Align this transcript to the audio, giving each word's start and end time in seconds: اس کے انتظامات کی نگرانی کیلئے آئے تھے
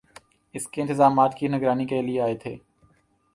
اس 0.55 0.67
کے 0.67 0.81
انتظامات 0.81 1.35
کی 1.37 1.47
نگرانی 1.47 1.85
کیلئے 1.85 2.19
آئے 2.21 2.35
تھے 2.37 2.55